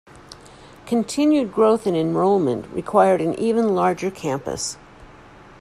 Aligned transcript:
Continued 0.87 1.53
growth 1.53 1.85
in 1.85 1.95
enrollment 1.95 2.65
required 2.69 3.21
an 3.21 3.35
even 3.35 3.75
larger 3.75 4.09
campus. 4.09 4.79